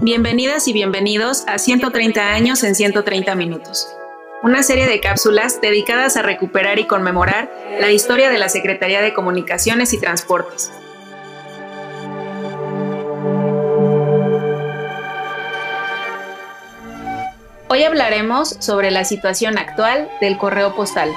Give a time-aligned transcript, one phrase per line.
[0.00, 3.88] Bienvenidas y bienvenidos a 130 años en 130 minutos,
[4.44, 7.50] una serie de cápsulas dedicadas a recuperar y conmemorar
[7.80, 10.70] la historia de la Secretaría de Comunicaciones y Transportes.
[17.66, 21.10] Hoy hablaremos sobre la situación actual del correo postal.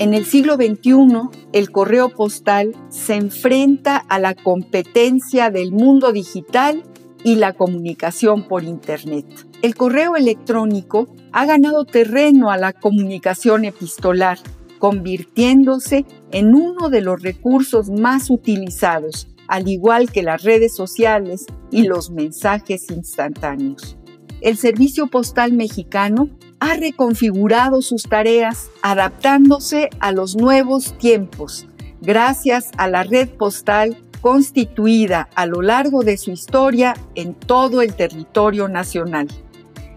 [0.00, 6.84] En el siglo XXI, el correo postal se enfrenta a la competencia del mundo digital
[7.24, 9.26] y la comunicación por Internet.
[9.60, 14.38] El correo electrónico ha ganado terreno a la comunicación epistolar,
[14.78, 21.88] convirtiéndose en uno de los recursos más utilizados, al igual que las redes sociales y
[21.88, 23.96] los mensajes instantáneos.
[24.42, 26.30] El Servicio Postal Mexicano
[26.60, 31.66] ha reconfigurado sus tareas adaptándose a los nuevos tiempos
[32.00, 37.94] gracias a la red postal constituida a lo largo de su historia en todo el
[37.94, 39.28] territorio nacional.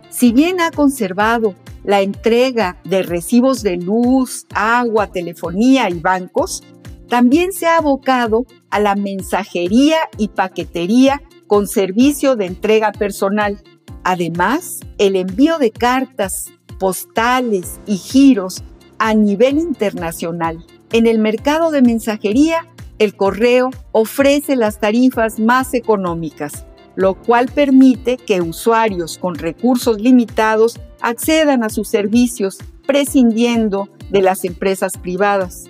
[0.10, 6.64] Si bien ha conservado la entrega de recibos de luz, agua, telefonía y bancos,
[7.08, 13.62] también se ha abocado a la mensajería y paquetería con servicio de entrega personal,
[14.04, 18.64] Además, el envío de cartas, postales y giros
[18.98, 20.66] a nivel internacional.
[20.92, 22.68] En el mercado de mensajería,
[23.00, 30.80] el correo ofrece las tarifas más económicas, lo cual permite que usuarios con recursos limitados
[31.00, 35.66] accedan a sus servicios prescindiendo de las empresas privadas.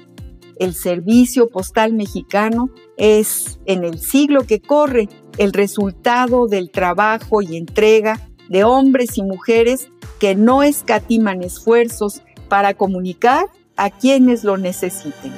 [0.57, 7.57] El servicio postal mexicano es, en el siglo que corre, el resultado del trabajo y
[7.57, 13.45] entrega de hombres y mujeres que no escatiman esfuerzos para comunicar
[13.77, 15.31] a quienes lo necesiten.